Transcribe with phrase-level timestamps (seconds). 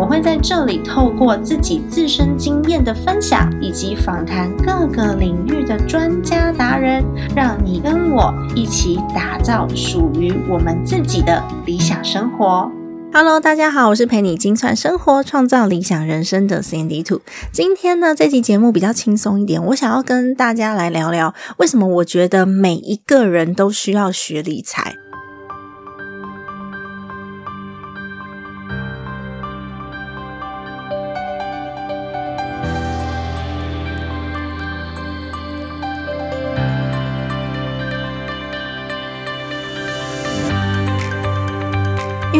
[0.00, 7.04] 我会在这里透过自己自身经验的分享，以及访谈各个领域的专家达人，
[7.36, 12.72] 让你跟我一起打造属于我们自己的理想生活。
[13.12, 17.20] Hello，大家好，我是陪你精算生活、创造理想人生的 Sandy Two。
[17.52, 24.94] 今天呢，这期节目比较轻松一点，我想要跟大家来聊聊，为什么我觉得每一个人都需要学理财。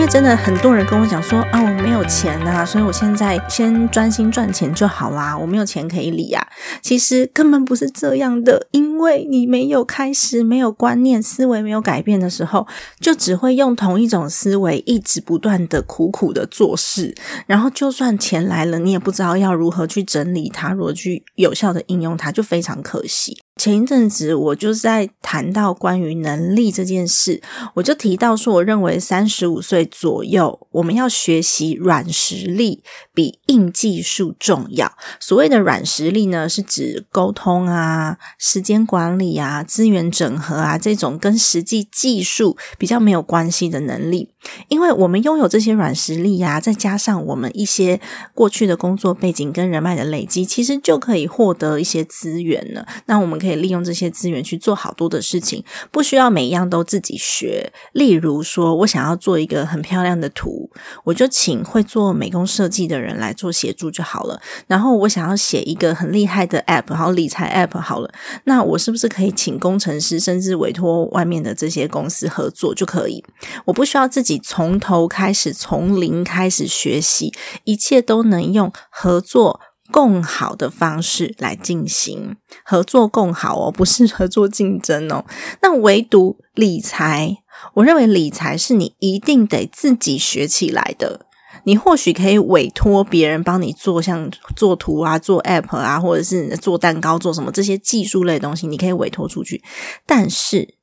[0.00, 6.42] 因为真的很多人跟我讲说啊，我没有钱呐，所以我现在先专心赚钱就好啦，我没有钱可以理啊。
[6.80, 12.66] 其实根本不是这样的，因为你没有开始，没有观念，思维没有改变的时候，
[12.98, 17.14] 就只会用同一种思维一直不断的苦苦的做事，
[17.47, 23.36] 然后就算钱来了，你也不知道要如何去整理它，如何去有效的应用它，就非常可惜。
[23.61, 27.42] 前一阵子我就在谈到关于能力这件事，
[27.75, 34.91] 我就提到说，我认为三十五岁左右我们要学习软实力比硬技术重要。
[35.20, 44.31] 所谓的软实力呢，是指沟通啊、时间管理啊、资源整合啊这种跟实际技术比较没有关系的能力。
[44.69, 48.00] 因为我们拥有这些软实力呀，再加上我们一些
[48.33, 52.88] 过去的工作背景跟人脉的累积，其实就可以获得一些资源了。
[53.05, 57.73] 那我们可以可以利用这些资源去做好多的事情，不需要每一样都自己学。
[57.93, 60.70] 例如说，我想要做一个很漂亮的图，
[61.05, 64.41] 我就请会做美工设计的人来做协助就好了。
[64.67, 68.12] 然后我想要写一个很厉害的 App，然后理财 App 好了，
[68.44, 73.25] 那我是不是可以请工程师，甚至委托外面的这些公司合作就可以？
[73.65, 74.41] 我不需要自己。
[74.43, 77.33] 从头开始，从零开始学习，
[77.65, 79.60] 一切都能用合作
[79.91, 82.37] 共好的方式来进行。
[82.65, 85.25] 合作共好哦，不是合作竞争哦。
[85.62, 87.39] 那唯独理财，
[87.75, 91.27] 我认为理财是你一定得自己学起来的。
[91.65, 99.62] 你或许可以委托别人帮你做，像做图啊、做 App 啊，或者是做蛋糕、做什么这些技术类的东西，你可以委托出去。
[100.07, 100.77] 但是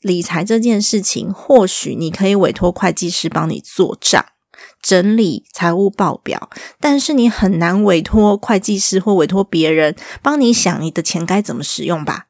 [0.00, 4.24] 理财这件事情，或许你可以委托会计师帮你做账、
[4.82, 6.50] 整理财务报表，
[6.80, 12.26] 但是你很难委托会计师或委托别人帮你想你的钱该怎么使用吧。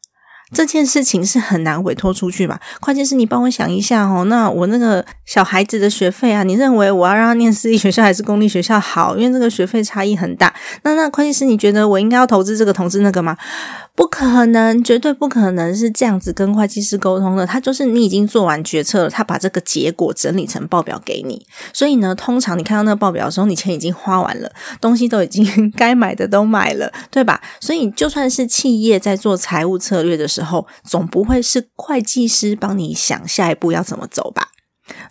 [0.53, 2.61] 这件事情是很难委托出去吧？
[2.81, 4.25] 会计师，你帮我想一下哦。
[4.25, 9.17] 那我那个小孩子的学费啊，你认为我要让他念私立学校还是公立学校好？
[9.17, 10.53] 因为这个学费差异很大。
[10.83, 13.37] 那那会计师，你觉得我应该要投资这个投资那个吗？
[13.95, 17.47] 不可能，绝对不可能是这样子跟会计师沟通的。
[17.47, 21.45] 他就是你已经做完决策了，他把这个结果整理成报表给你。
[21.75, 25.45] 所以呢，通常你看到那个报表的时候，你钱已经花完了，东西都已经
[25.77, 27.41] 该买的都买了，对吧？
[27.61, 34.49] 所以就算是企业在做财务策略的时候，后总不会是会计师帮你想下一步要怎么走吧？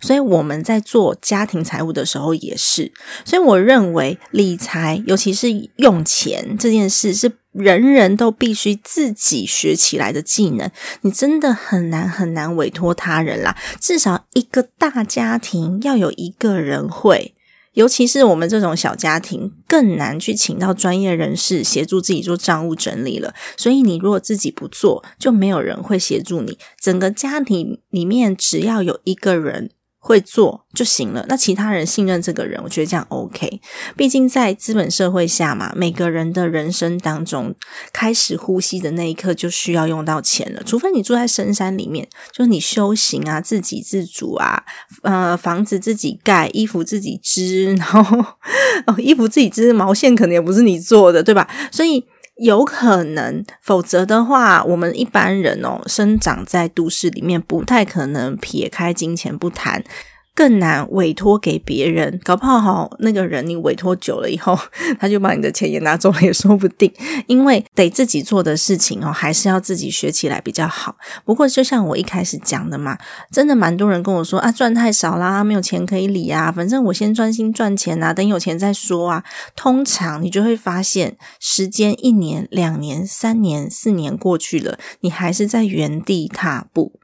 [0.00, 2.92] 所以我们在做家庭财务的时候也是。
[3.24, 10.70] 所以我认为理财，尤其是用钱这件事，是人人都必须自己学起来的技能。
[11.00, 13.56] 你真的很难很难委托他人啦。
[13.80, 17.34] 至少一个大家庭要有一个人会。
[17.74, 23.34] 尤其是我们这种小家庭，更难去请到专业人士协助自己做账务整理了。
[23.56, 26.58] 所以，你如果自己不做，就没有人会协助你。
[26.80, 29.70] 整个家庭里面，只要有一个人。
[30.04, 33.60] 会做就行了，那其他人信任这个人，我觉得这样 OK。
[33.96, 37.54] 毕竟在资本社会下嘛，每个人的人生当中，
[37.92, 40.60] 开始呼吸的那一刻就需要用到钱了。
[40.64, 44.64] 除非你住在深山里面，就是你修行啊，自给自足啊，
[45.02, 48.18] 呃，房子自己盖，衣服自己织，然后
[48.88, 51.48] 哦，衣服自己织，毛线可能也不是你做的，对吧？
[51.70, 52.04] 所以。
[52.42, 59.84] 有可能，否则的话，我们一般人哦，生长在都市里面，不太可能撇开金钱不谈。
[60.34, 64.58] 更难委托给别人，搞不好好那个人你委托久了以后，
[64.98, 66.92] 他就把你的钱也拿走了也说不定。
[67.26, 70.96] 因为得自己做的事情哦，还是要自己学起来比较好。
[71.24, 72.96] 不过就像我一开始讲的嘛，
[73.30, 79.22] 真的蛮多人跟我说啊，赚太少啦，没有钱可以理啊，反正我先专心赚钱啊，等有钱再说啊。
[79.54, 87.00] 通常你就会发现，时间一年、两年、三年、四年过去了，你还是在原地踏步。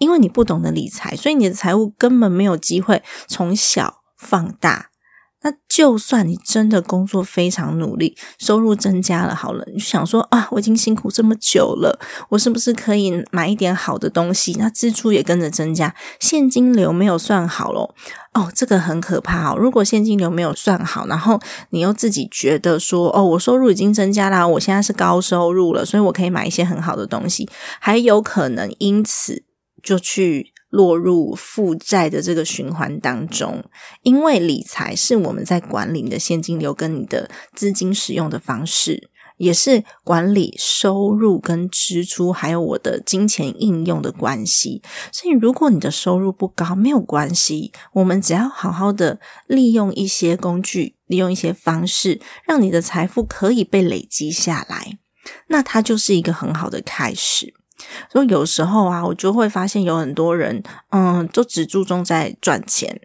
[0.00, 4.88] 因为你不懂得理财，所以你的财务根本没有机会从小放大。
[5.42, 11.98] 那就算你真的工作非常努力，收入增加了，好了，你就想说啊，我已经辛苦这么久了，
[12.28, 14.54] 我是不是可以买一点好的东西？
[14.58, 17.94] 那支出也跟着增加，现金流没有算好咯。
[18.34, 19.56] 哦，这个很可怕哦。
[19.58, 27.48] 如果现金流没有算好，然后你又自己觉得说，哦，我收入已经增加啦，我现在是高收入了，所以我可以买一些很好的东西，
[27.80, 29.42] 还有可能因此
[29.82, 30.52] 就去。
[30.70, 33.64] 落入负债的这个循环当中，
[34.02, 44.80] 因为理财是我们在管理你的现金流跟你的资金使用的方式，也是管理收入跟支出，还有我的金钱应用的关系。
[45.10, 49.18] 所以，如果你的收入不高，没有关系，我们只要好好的
[49.48, 54.98] 利用一些工具，利用一些方式，让你的财富可以被累积下来，
[55.48, 57.54] 那它就是一个很好的开始。
[58.10, 63.00] 所以有时候啊，我就会发现有很多人，嗯，就只注重在赚钱，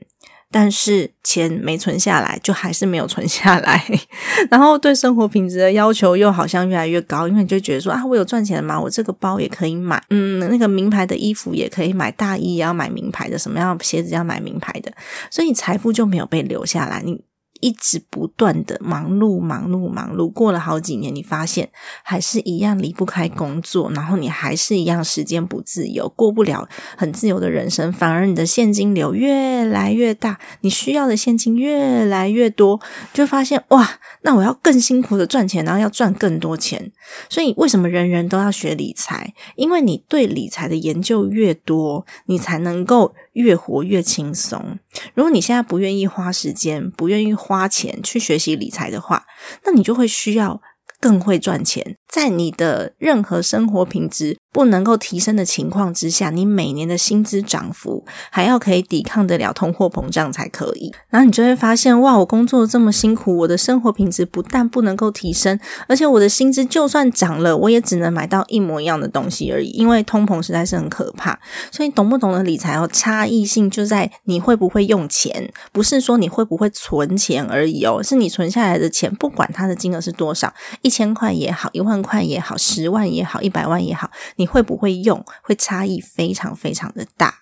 [0.52, 3.84] 但是钱没存下来，就还是没有存下来。
[4.50, 14.92] 然后对生活品质的要求又好像越来越高，因为你就觉得说啊，我有赚钱嘛，我这个包也可以买，嗯，那个名牌的衣服也可以买，大衣也要买名牌的，什么样鞋子要买名牌的，
[15.30, 17.02] 所以财富就没有被留下来。
[17.04, 17.22] 你。
[17.66, 21.72] 一直不断的忙碌、忙碌、忙碌，过了好几年，你发现
[22.04, 32.80] 还是一样离不开工作，然后你还是一样时间不自由，过不了很自由的人生，反而你的现金流越来越大，你需要的现金越来越多，
[33.12, 36.92] 就发现哇，那我要更辛苦的赚钱，然后要赚更多钱。
[37.30, 39.34] 所以为什么人人都要学理财？
[39.56, 43.16] 因为你对理财的研究越多，你才能够。
[43.36, 44.80] 越活越轻松。
[45.14, 49.26] 如果你现在不愿意花时间、不愿意花钱去学习理财的话，
[49.64, 50.62] 那你就会需要
[51.00, 51.98] 更会赚钱。
[52.16, 60.94] 在你的任何生活品质不能够提升的情况之下，你每年的薪资涨幅还要可以抵抗得了通货膨胀才可以。
[61.10, 65.60] 然后你就会发现，哇，我工作这么辛苦，我的生活品质不但不能够提升，
[65.90, 69.68] 而且我的薪资就算涨了，我也只能买到一模一样的东西而已。
[69.72, 71.38] 因为通膨实在是很可怕。
[71.70, 72.90] 所以懂不懂得理财哦？
[72.90, 82.05] 差异性就在你会不会用钱，不是说你会不会存钱而已哦，是你存下来的钱，不管它的金额是多少，一千块也好，一万。
[82.06, 85.26] 块也好，十万也好，一百万也好，你会不会用？
[85.42, 87.40] 会差异非常非常的大。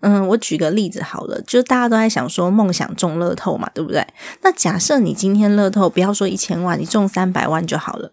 [0.00, 4.04] 嗯，我举个例子好了，就大家都在想说梦想中乐透嘛，对不对？
[4.42, 8.12] 那假设你今天乐透，不要说一千万，你中三百万就好了。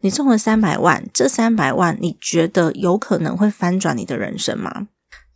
[0.00, 4.86] 你中了三百万，这三百万你觉得有可能会翻转你的人生吗？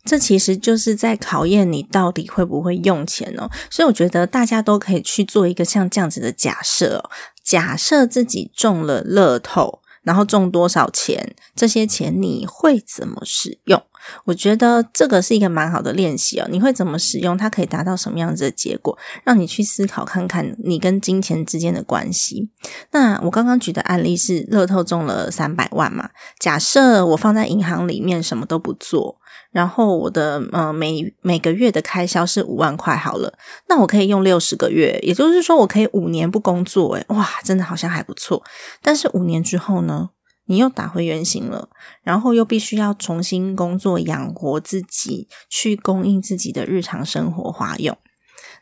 [0.05, 3.47] 这其实就是在考验你到底会不会用钱哦。
[3.69, 7.07] 所以我觉得大家都可以去做一个像这样子的假设：
[7.43, 9.81] 假设自己中了乐透。
[10.09, 11.35] 然后中多少钱？
[11.55, 13.79] 这些钱你会怎么使用？
[14.25, 16.47] 我觉得这个是一个蛮好的练习哦。
[16.49, 17.37] 你会怎么使用？
[17.37, 18.97] 它可以达到什么样子的结果？
[19.23, 22.49] 让你去思考看看你跟金钱之间的关系。
[22.89, 26.09] 那我刚刚举的案例是乐透中了三百万嘛？
[26.39, 29.19] 假设我放在银行里面什么都不做。
[29.51, 33.33] 然后我的呃每每个月的开销是五万块好了，
[33.67, 38.43] 那我可以用六十个月，也就是说我可以五年不工作，诶哇，真的好像还不错。
[38.83, 40.11] 但是五年之后呢，
[40.45, 41.69] 你又打回原形了，
[42.03, 47.97] 然后又必须要重新工作养活自己，去供应自己的日常生活花用。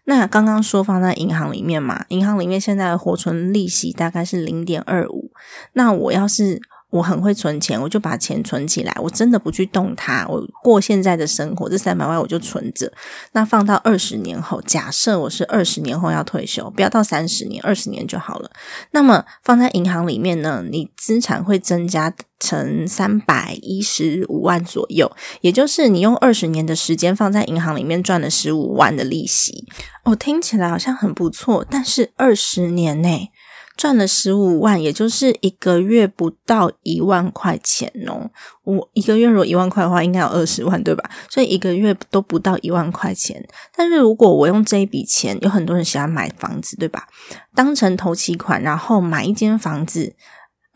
[0.05, 5.31] 那刚刚说放在银行里面嘛，银行里面现在的活存利息大概是零点二五，
[5.73, 6.62] 那我要是。
[6.89, 8.96] 我很会存钱，我就把钱存起来。
[9.01, 11.67] 我真的不去动它，我过现在的生活。
[11.67, 12.91] 这三百万我就存着。
[13.34, 18.50] 那放到二十年后，假设我是二十年后要退休，不要到三十年，二十年就好了。
[18.91, 29.67] 那么放在银行里面呢，你资产会增加成三百一十五万左右，也就是你用二十年的时间放在银行里面赚了十五万的利息。
[30.03, 33.32] 哦，听起来好像很不错，但是二十年内。
[33.77, 38.29] 赚了十五万，也就是一个月不到一万块钱哦。
[38.63, 41.10] 我一个月如果一万块的话，应该有二十万，对吧？
[41.29, 43.48] 所以一个月都不到一万块钱。
[43.75, 47.07] 但是如果我用这一笔钱，有很多人喜欢买房子，对吧？
[47.53, 50.15] 当成投期款，然后买一间房子。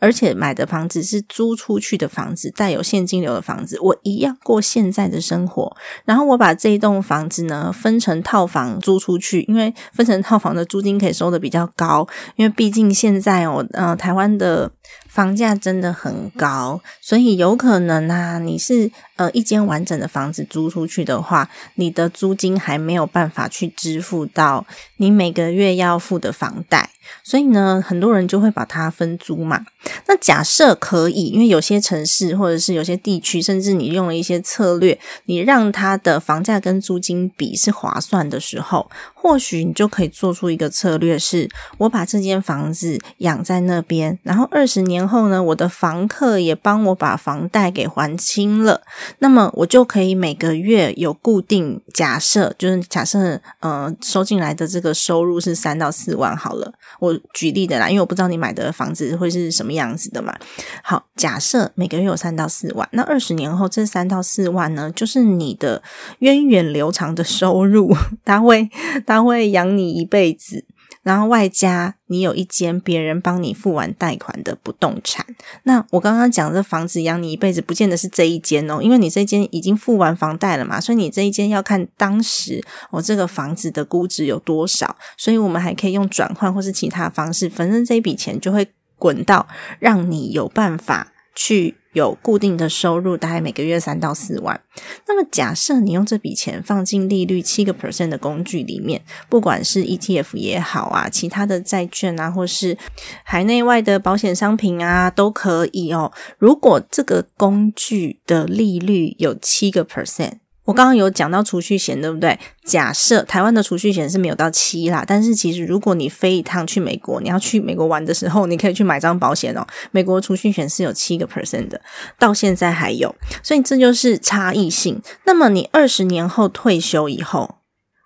[0.02, 5.76] 而且买的房子是租出去的房子，带有现金流的房子，我一样过现在的生活。
[6.04, 12.04] 然后我把这一栋房子呢分成套房租出去，因为分成套房的租金可以收的比较高。
[12.34, 14.68] 因为毕竟现在哦，呃，台湾的
[15.12, 24.66] 房价真的很高，所以有可能啊，你是呃一间完整的房子租出去的话，你的租金还没有办法去支付到
[24.96, 26.88] 你每个月要付的房贷，
[27.22, 29.66] 所以呢，很多人就会把它分租嘛。
[30.06, 38.90] 那假设可以，因为有些城市或者是有些地区，甚至你用了一些策略，你让它的房价跟租金比是划算的时候，
[39.22, 41.48] 或许你就可以做出一个策略，是
[41.78, 45.02] 我把这间房子养在那边，然后二十年。
[45.12, 48.80] 后呢，我的房客也帮我把房贷给还清了，
[49.18, 56.72] 那么我就可以每个月有固定假设，就是假设呃收进来的这个收入是三到四万好了。
[56.98, 60.34] 我举例的啦，因为我不知道你买的房子会是什么样子的嘛。
[60.82, 65.82] 好，假设每个月有三到四万，那二十年后这三到四万呢，就是你的
[66.20, 68.70] 源远流长的收入，它会
[69.12, 70.64] 他会养你一辈子。
[71.02, 75.26] 然后外加你有一间别人帮你付完贷款的不动产，
[75.64, 89.48] 那我刚刚讲这房子养你一辈子，不见得是这一间哦，因为你这间已经付完房贷了嘛，所以你这一间要看当时我这个房子的估值有多少，所以我们还可以用转换或是其他方式，反正这一笔钱就会滚到
[89.80, 91.74] 让你有办法去。
[91.92, 94.60] 有固定的收入，大概每个月三到四万。
[95.06, 102.76] 那么，假设你用这笔钱放进利率七个 percent 的工具里面，不管是 ETF 也好啊，其他的债券啊，或是
[103.24, 106.12] 海内外的保险商品啊，都可以哦。
[106.38, 110.41] 如果这个工具的利率有七个 percent。
[110.64, 112.38] 我刚刚有讲到储蓄险，对不对？
[112.64, 119.66] 假设台湾的储蓄险是没有到七啦，但是其实如果你飞一趟去美国，你要去美国玩的时候，你可以去买张保险哦。
[119.90, 121.80] 美国储蓄险是有七个 percent 的，
[122.18, 125.02] 到现在还有，所以这就是差异性。
[125.24, 127.56] 那么你二十年后退休以后，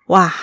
[0.07, 0.33] 哇！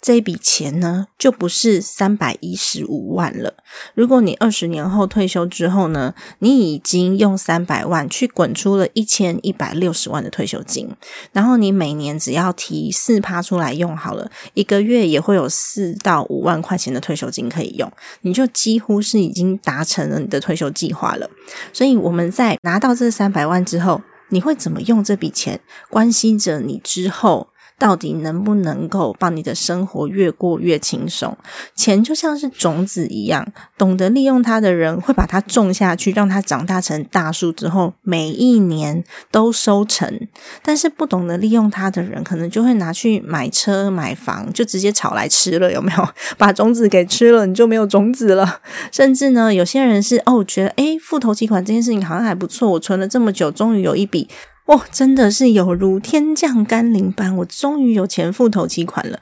[0.00, 3.52] 这笔钱呢，就不是三百一十五万了。
[3.94, 10.88] 如果你二十年后退休之后呢，你已经用三百万去滚出了一千一百六十万的退休金，
[11.32, 17.92] 然后你每年只要提四趴出来用好了，一个月也会有四到五万块钱的退休金可以用，
[18.22, 21.28] 你就几乎是已经达成了你的退休计划了。
[21.74, 27.49] 所以我们在拿到这三百万之后，你会怎么用这笔钱，关系着你之后。
[27.80, 31.34] 到底能不能够帮你的生活越过越轻松？
[31.74, 40.28] 钱就像是种子一样，懂得利用它的人会把它种下去，让它长大成大树之后，每一年都收成。
[40.62, 46.06] 但是不懂得利用它的人，可能就会拿去买车买房，就直接炒来吃了，有没有？
[46.36, 48.60] 把种子给吃了，你就没有种子了。
[48.92, 54.28] 甚至呢，有些人是哦，觉得诶付头期款这件事情好像还不错，我存了这么久，终于有一笔。
[54.70, 59.18] 哦，真的是有如天降甘霖般，我终于有钱付头期款了。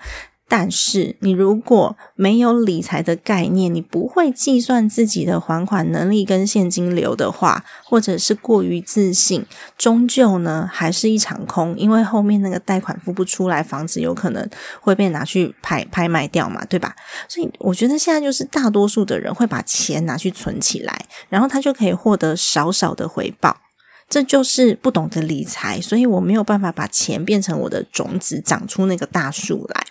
[0.46, 9.46] 但是，你如果没有理财的概念，你不会计算自己的还款能力跟现金流的话，或者是过于自信，
[9.78, 14.46] 终究呢还是一场空，因为后面那个贷款付不出来，房子有可能
[14.82, 16.94] 会被拿去拍拍卖掉嘛，对吧？
[17.26, 23.56] 所以，我觉得现在就是大多数的人会把钱拿去存起来，然后他就可以获得少少的回报。
[24.08, 29.86] 这就是不懂得理财，所以我没有办法把钱变成我的种子，长出那个大树来。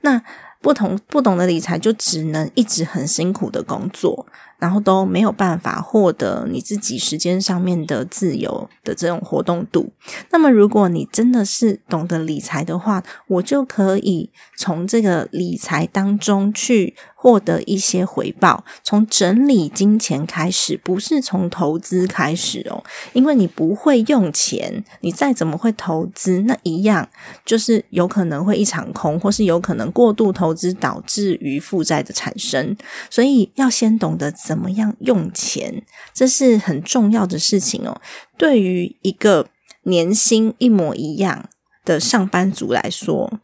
[0.00, 0.22] 那
[0.60, 4.26] 不同不懂得理财，就只能一直很辛苦的工作。
[4.58, 9.92] 然后都没有办法获得你自己时间上面的自由的这种活动度。
[10.32, 18.64] 那么，如果你真的是懂得理财的话，我就可以从这个理财当中去获得一些回报。
[18.84, 27.08] 从整理金钱开始，不是从投资开始哦，因为你不会用钱，你再怎么会投资，那一样
[27.44, 32.76] 就是有可能会一场空，或是有可能过度投资导致于负债的产生。
[33.10, 34.32] 所以要先懂得。
[34.46, 35.82] 怎么样用钱，
[36.14, 38.00] 这是很重要的事情哦。
[38.36, 39.48] 对于一个
[39.82, 41.50] 年薪一模一样
[41.84, 43.40] 的上班族来说，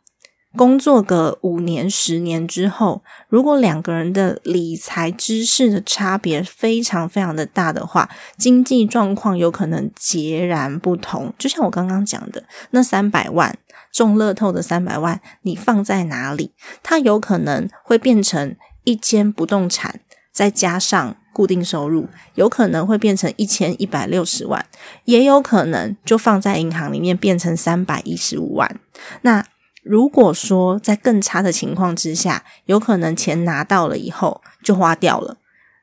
[0.57, 8.09] 工作个五年、十年之后，如果两个人的理财知识的差别非常非常的大的话，
[8.39, 11.33] 经济状况有可能截然不同。
[11.39, 13.57] 就像我刚刚讲的，那三百万
[13.93, 20.01] 中乐透的三百万，你放在哪里，它有可能会变成一间不动产。
[20.33, 24.67] 再加上固定收入，有可能会变成一千一百六十万，
[25.05, 28.81] 也有可能就放在银行里面变成三百一十五万。
[29.23, 29.47] 那
[29.85, 35.37] 如果说在更差的情况之下，有可能钱拿到了以后就花掉了。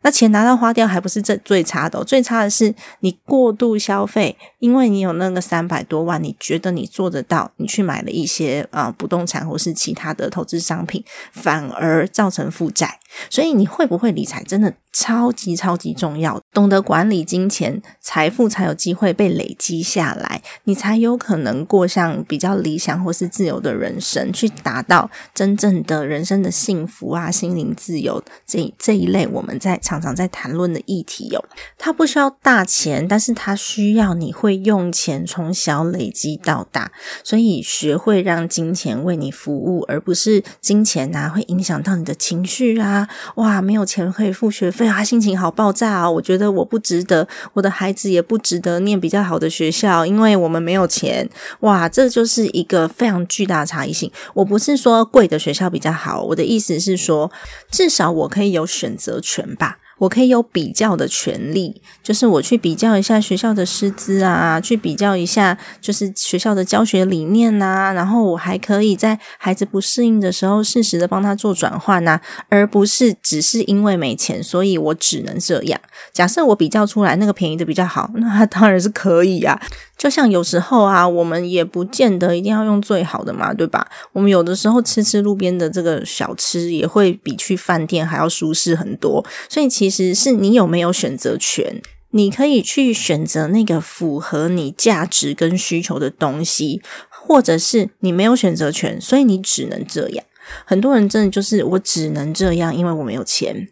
[0.04, 12.98] 那钱拿到花掉还不是这最差的，最差的是你过度消费，因为你有那个三百多万，你觉得你做得到，你去买了一些啊不动产或是其他的投资商品，反而造成负债。
[13.30, 16.42] 所以你会不会理财，真的超级超级重要。
[16.54, 31.44] 懂得管理金钱，财富才有机会被累积下来，你才有可能过上比较理想或是自由的人生，去达到真正的人生的幸福啊，心灵自由这这一类我们在常常在谈论的议题哦。
[31.78, 36.92] 它不需要大钱，但是它需要你会用钱，从小累积到大，
[37.24, 43.01] 所以学会让金钱为你服务，而不是金钱啊会影响到你的情绪啊。
[43.36, 46.12] 哇，没有钱可以付学费啊，心情好爆炸啊！
[46.12, 46.52] 我觉得。
[46.52, 51.30] 我不值得，我的孩子也不值得念比较好的学校，因为我们没有钱。
[51.62, 54.12] 哇，这就是一个非常巨大的差异性。
[54.34, 57.32] 我不是说贵的学校比较好，我的意思是说，
[57.72, 59.78] 至少我可以有选择权吧。
[60.02, 75.80] 我可以有比较的权利，就是我去比较一下学校的师资啊，去比较一下就是学校的教学理念呐，然后我还可以在孩子不适应的时候，适时的帮他做转换呐，而不是只是因为没钱，所以我只能这样。
[76.12, 79.62] 假设我比较出来那个便宜的比较好，那当然是可以啊。
[79.96, 83.88] 就像有时候啊，我们也不见得一定要用最好的嘛，对吧？
[84.14, 89.24] 我们有的时候吃吃路边的这个小吃，也会比去饭店还要舒适很多。
[89.48, 91.82] 所以其实是你有没有选择权，
[92.12, 100.26] 你可以去选择那个符合你价值跟需求的东西，或者是你没有选择权，所以你只能这样。
[100.66, 103.70] 很多人真的就是我只能这样，因为我没有钱，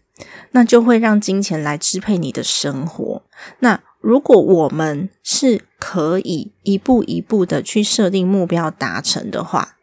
[0.51, 3.23] 那就会让金钱来支配你的生活。
[3.59, 9.75] 那如果我们是可以一步一步的去设定目标达成的话，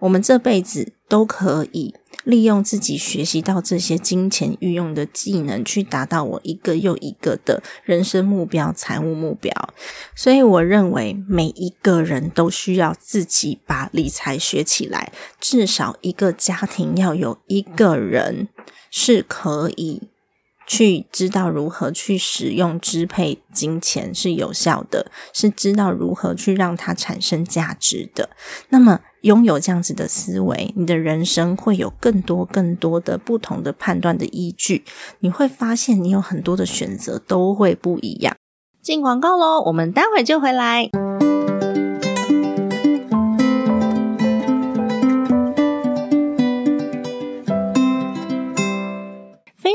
[0.00, 1.94] 我们这辈子都可以
[2.24, 9.52] 利用自己学习到这些金钱运用的技能，去达到我一个又一个的人生目标、财务目标。
[10.14, 18.48] 所以，我认为每一个人都需要自己把理财学起来，至少一个家庭要有一个人
[18.90, 20.02] 是可以。
[20.66, 28.30] 去知道如何去使用支配金钱是有效的，是知道如何去让它产生价值的。
[28.68, 34.84] 那么，拥有这样子的思维，你的人生会有更多更多的不同的判断的依据。
[35.20, 38.36] 你会发现，你有很多的选择都会不一样。
[38.82, 40.90] 进广告喽，我们待会就回来。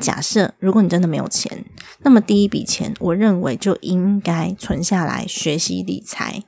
[0.00, 1.64] 假设如果你真的没有钱，
[1.98, 6.42] 那么第一笔钱，我认为就应该存下来学习理财，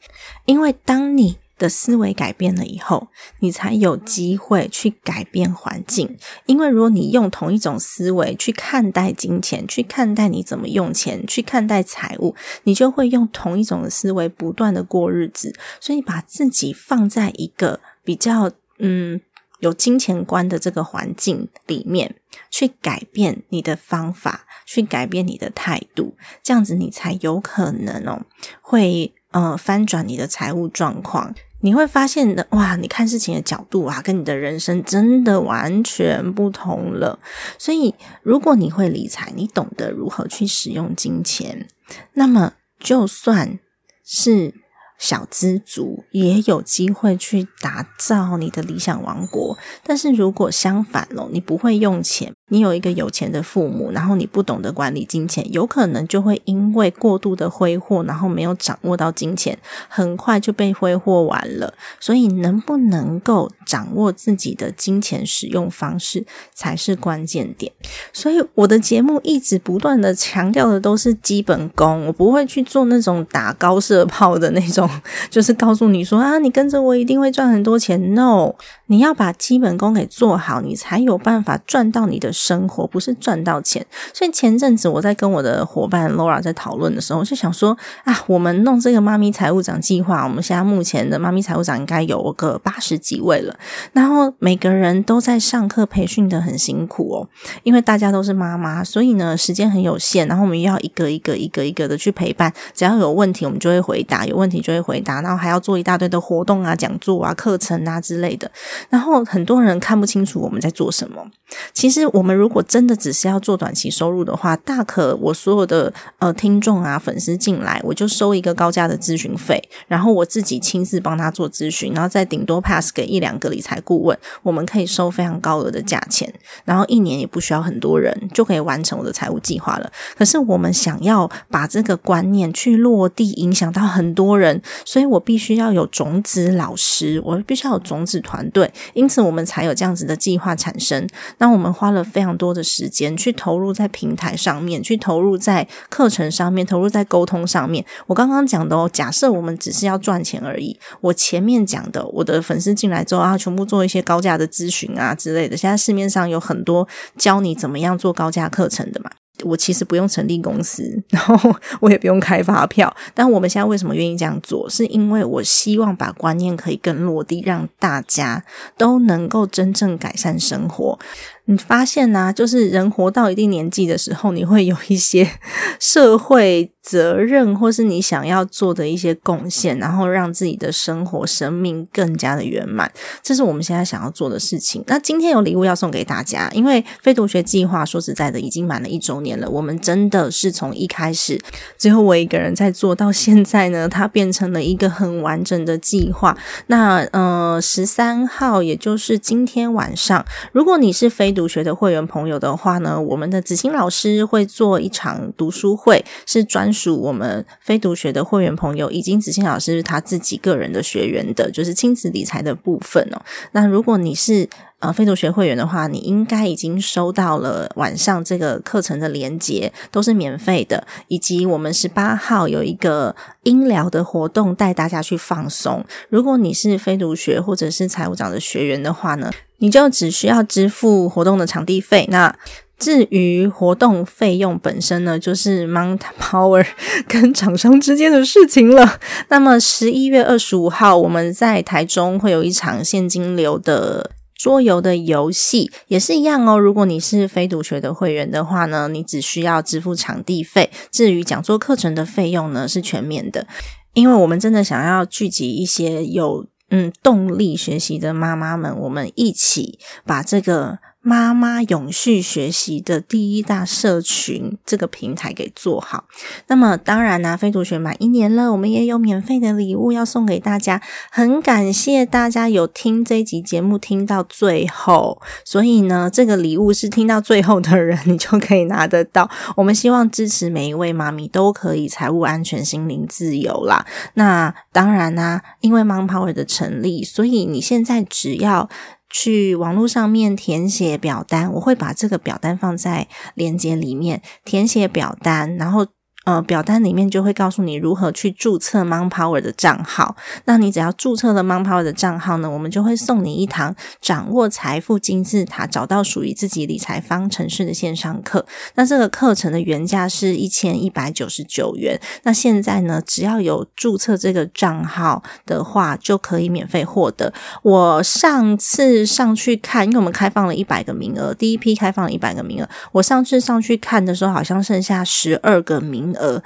[0.46, 3.06] 因为当你的思维改变了以后，
[3.38, 6.16] 你才有机会去改变环境。
[6.46, 12.34] 因为如果你用同一种思维去看待金钱，去看待你怎么用钱，去看待财务，
[12.64, 15.54] 你就会用同一种的思维不断的过日子。
[15.78, 19.20] 所以把自己放在一个比较嗯
[19.60, 22.16] 有金钱观的这个环境里面，
[22.52, 28.26] 去改变你的方法，去改变你的态度，这样子你才有可能哦
[28.60, 31.34] 会呃翻转你的财务状况。
[31.62, 32.76] 你会发现的，哇！
[32.76, 37.18] 你看事情的角度啊，跟你的人生真的完全不同了。
[37.56, 41.68] 所以，如果你会理财，你懂得如何去使用金钱，
[42.12, 43.58] 那么就算
[44.04, 44.54] 是。
[44.98, 61.72] 小资族也有机会去打造你的理想王国，但是如果相反喽，你不会用钱，你有一个有钱的父母，然后你不懂得管理金钱，有可能就会因为过度的挥霍，然后没有掌握到金钱，很快就被挥霍完了。
[61.98, 67.72] 所以，能不能够掌握自己的金钱使用方式，才是关键点。
[68.12, 74.86] 所以，我的节目一直不断的强调的都是基本功，我不会去做那种打高射炮的那种。
[75.30, 78.12] 就是告诉你说啊，你跟着我一定会赚很多钱。
[78.14, 78.56] No，
[78.88, 83.84] 你要把基本功给做好，你才有办法赚到你的生活，不是赚到钱。
[84.12, 93.56] 所以前阵子我在跟我的伙伴 Laura 在讨论的时候，就想说啊，我们弄这个妈咪财务长计划，我们现在目前的妈咪财务长应该有个八十几位了，
[93.94, 97.28] 然后每个人都在上课培训的很辛苦哦，
[97.62, 104.82] 因为大家都是妈妈，所以呢时间很有限，然后我们要一个一个一个一个的去陪伴，只要有问题我们就会回答，有问题就会。
[104.82, 108.50] 回答，然后还要做一大堆的活动啊、讲座啊、课程啊之类的，
[108.90, 111.24] 然后很多人看不清楚我们在做什么。
[111.72, 126.32] 其实，我们如果真的只是要做短期收入的话，大可我所有的呃听众啊、粉丝进来，我就收一个高价的咨询费，然后我自己亲自帮他做咨询，然后再顶多 pass 给一两个理财顾问，我们可以收非常高额的价钱，
[126.64, 129.90] 然后一年也不需要很多人就可以完成我的财务计划了。
[130.16, 134.60] 可是，我们想要把这个观念去落地，影响到很多人。
[134.84, 141.06] 所以我必须要有种子老师，我必须要有种子团队，因此我们才有这样子的计划产生。
[141.42, 147.84] 那我们花了非常多的时间去投入在平台上面，去投入在课程上面，投入在沟通上面。
[148.06, 155.56] 我刚刚讲的哦，假设我们只是要赚钱而已，我前面讲的，我的粉丝进来之后啊，全部做一些高价的咨询啊之类的。
[155.56, 156.86] 现在市面上有很多
[157.18, 159.10] 教你怎么样做高价课程的嘛。
[159.44, 162.94] 我其实不用成立公司， 然后我也不用开发票。
[163.14, 164.68] 但我们现在为什么愿意这样做？
[164.70, 168.44] 是因为我希望把观念可以更落地，让大家
[168.76, 170.98] 都能够真正改善生活。
[171.46, 172.32] 你发现呢？
[172.32, 175.28] 就是人活到一定年纪的时候，你会有一些
[175.80, 182.90] 社会责任，或是你想要做的一些贡献，然后让自己的生活、生命更加的圆满。
[183.22, 184.84] 这是我们现在想要做的事情。
[184.86, 189.50] 那今天有礼物要送给大家，因为非读学计划说实在的已经满了一周年了。
[189.50, 191.40] 我们真的是从一开始
[191.76, 196.38] 只有我一个人在做到现在呢，它变成了一个很完整的计划。
[196.68, 213.22] 那呃，十三号，也就是今天晚上，如果你是非读学的会员朋友的话呢，我们的子欣老师会做一场读书会，是专属我们非读学的会员朋友，以及子欣老师他自己个人的学员的，就是亲子理财的部分哦。
[213.52, 214.48] 那如果你是
[214.82, 223.14] 呃非读学会员的话，你应该已经收到了晚上这个课程的连接，都是免费的，以及我们十八号有一个
[223.44, 225.84] 音疗的活动，带大家去放松。
[226.08, 229.30] 如果你是非读学或者是财务长的学员的话呢？
[229.58, 232.04] 你就只需要支付活动的场地费。
[232.10, 232.34] 那
[232.80, 236.66] 至于活动费用本身呢，就是 Mount Power
[237.06, 238.98] 跟厂商之间的事情了。
[239.28, 244.10] 那么十一月二十五号，我们在台中会有一场现金流的
[244.42, 246.58] 桌游的游戏，也是一样哦。
[246.58, 250.68] 如果你是非读学的会员的话呢，你只需要支付场地费。
[250.90, 253.46] 至于讲座课程的费用呢，是全免的，
[253.94, 256.44] 因为我们真的想要聚集一些有。
[256.74, 260.80] 嗯，动力学习的妈妈们，我们一起把这个。
[261.02, 266.04] 妈妈永续学习的第一大社群这个平台给做好。
[266.46, 270.80] 那么当然呢，非读学满一年了，我们也有免费的礼物要送给大家。
[271.10, 279.28] 很感谢大家有听这集节目听到最后，所以呢，这个礼物是听到最后的人你就可以拿得到。
[279.56, 283.84] 我们希望支持每一位妈咪都可以财务安全、心灵自由啦。
[284.14, 288.70] 那当然呢，因为 Mom Power 的成立，所以你现在只要。
[289.12, 295.86] 去网络上面填写表单，我会把这个表单放在链接里面，填写表单，然后。
[296.24, 300.14] 呃，表单里面就会告诉你如何去注册 Mon Power 的账号。
[300.44, 308.46] 那你只要注册了 Mon Power 的账号呢，我们就会送你一堂掌握财富金字塔、找到属于自己理财方程式的线上课。
[308.76, 317.34] 那这个课程的原价是一千一百九十九元，那现在呢，只要有注册这个账号的话，就可以免费获得。
[317.62, 322.68] 我上次上去看，因为我们开放了一百个名额，第一批开放了一百个名额。
[322.92, 326.11] 我上次上去看的时候，好像剩下十二个名。
[326.16, 326.42] 呃，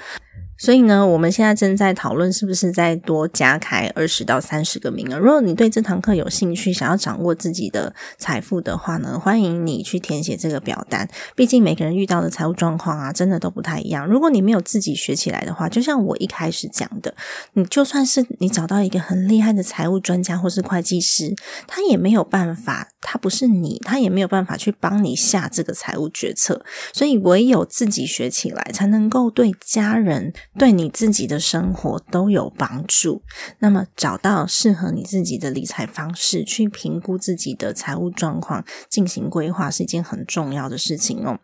[0.59, 5.19] 所以呢，我们现在正在讨论是不是再多加开二十到三十个名额。
[5.19, 11.09] 如果你对这堂课有兴趣，想要掌握自己的财富的话呢，欢迎你去填写这个表单。
[11.35, 14.07] 毕竟每个人遇到的财务状况啊，真的都不太一样。
[14.07, 17.14] 如果你没有自己学起来的话，就像我一开始讲的，
[17.53, 21.35] 你就算是你找到一个很厉害的财务专家或是会计师，
[21.66, 26.64] 他也没有办法，他不是你，他也没有办法去帮你下这个财务决策。
[26.92, 30.33] 所以唯有自己学起来，才能够对家人。
[30.59, 33.23] 对你自己的生活都有帮助。
[33.59, 41.38] 那么，找到适合你自己的理财方式，去评估自己的财务状况，进行规划，是一件很重要的事情哦。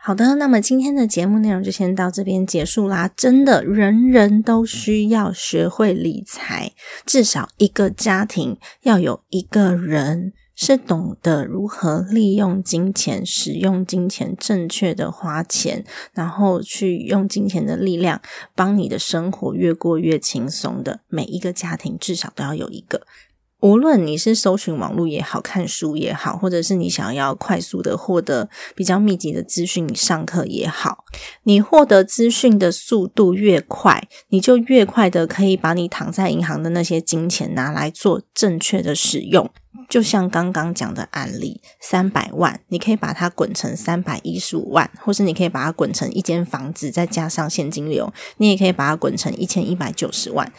[0.00, 3.10] 好的，那么今天的节目内容就先到这边结束啦。
[3.16, 6.72] 真的，人人都需要学会理财，
[7.04, 10.32] 至少一个家庭要有一个人。
[10.60, 18.20] 是懂得如何利用金钱、使用金钱、正确的花钱，然后去用金钱的力量
[18.56, 23.06] 帮你的生活越过越轻松的每一个家庭，至少都要有一个。
[23.60, 31.04] 无论你是搜寻网络也好看书也好，或者是你想要快速的获得比较密集的资讯，你上课也好，
[31.42, 39.50] 你获得资讯的速度越快，你就越快的可以把你躺在银行的那些金钱拿来做正确的使用。
[39.88, 50.52] 就像刚刚讲的案例，三百万，你可以把它滚成三百一十五万，或是你可以把它滚成一间房子，再加上现金流，你也可以把它滚成一千一百九十万。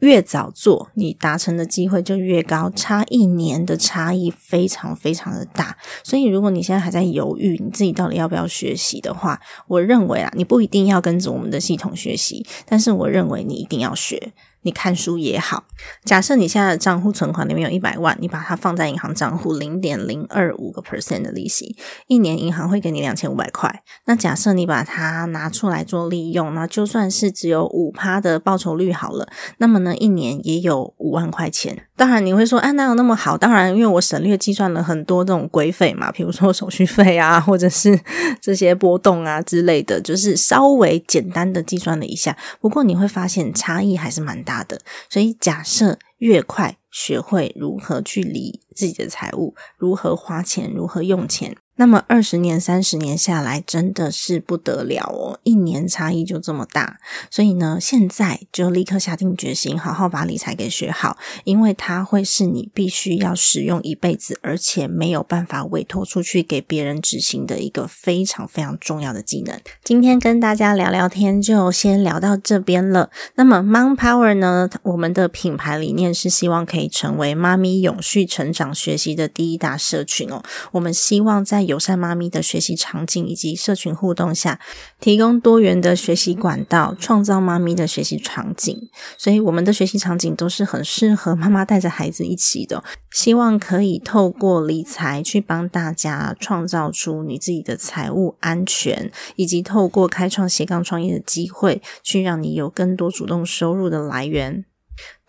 [0.00, 2.70] 越早做，你达成的机会就越高。
[2.74, 14.32] 差一年的差异非常非常的大，所以如果你现在还在犹豫，你自己到底要不要学习的话，我认为啊，你不一定要跟着我们的系统学习，但是我认为你一定要学。
[14.62, 15.64] 你看书也好，
[16.04, 21.76] 假设你现在的账户存款里面有一百万，你把它放在银行账户，零点零二五个 percent 的利息，
[22.08, 23.82] 一年银行会给你两千五百块。
[24.04, 31.86] 那假设你把它拿出来做利用，那就算是只有五趴的报酬率好了，那么呢，一年也有五万块钱。
[32.00, 33.36] 当然你会说，哎，哪有那么好？
[33.36, 38.00] 当然，因为我省略计算了很多这种规费嘛， 比如说手续费啊， 或者是
[38.40, 42.34] 这些波动啊之类的，就是稍微简单的计算了一下。
[42.58, 44.64] 不过你会发现差异还是蛮大。
[44.64, 51.56] 的，所以假设越快学会如何去理自己的财务，如何花钱，如何用钱。
[51.76, 55.40] 那么二十年、三十年下来，真的是不得了哦！
[55.44, 56.98] 一年差异就这么大，
[57.30, 69.58] 所以呢，现在就立刻下定决心，好好把理财给学好，因为它会是你必须要使用一辈子，而且没有办法委托出去给别人执行的一个非常非常重要的技能。
[69.82, 73.08] 今天跟大家聊聊天，就先聊到这边了。
[73.36, 80.42] 那么 Mom Power 呢，我们的品牌理念是希望可以成为妈咪永续成长想学习的第一大社群哦。
[80.72, 84.60] 我们希望在友善妈咪的学习场景以及社群互动下，
[85.00, 88.90] 提供多元的学习管道，创造妈咪的学习场景。
[89.16, 92.84] 所以，我们的学习场景都是很适合妈妈带着孩子一起的。
[93.10, 104.64] 希望可以透过理财去帮大家创造出你自己的财务安全，以及透过开创斜杠创业的机会，去让你有更多主动收入的来源。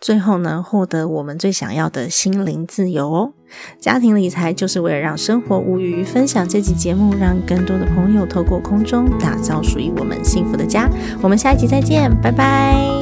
[0.02, 3.32] 最后呢，获得我们最想要的心灵自由哦！
[3.78, 6.02] 家庭理财就是为了让生活无余。
[6.02, 10.90] 分享这集节目，让更多的朋友透过空中打造属于我们幸福的家。
[11.22, 13.01] 我们下一集再见，拜拜。